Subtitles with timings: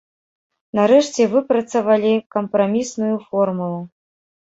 [0.79, 3.81] Нарэшце выпрацавалі кампрамісную формулу.